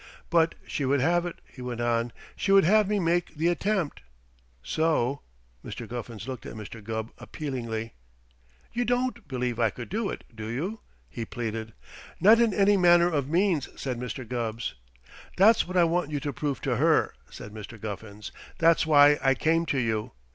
[0.31, 2.11] "But she would have it," he went on.
[2.35, 4.01] "She would have me make the attempt.
[4.63, 5.21] So"
[5.63, 5.87] Mr.
[5.87, 6.83] Guffins looked at Mr.
[6.83, 7.93] Gubb appealingly.
[8.73, 11.73] "You don't believe I could do it, do you?" he pleaded.
[12.19, 14.27] "Not in any manner of means," said Mr.
[14.27, 14.61] Gubb.
[15.37, 17.79] "That's what I want you to prove to her," said Mr.
[17.79, 18.31] Guffins.
[18.57, 20.13] "That's why I came to you.